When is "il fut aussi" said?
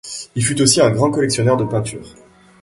0.35-0.81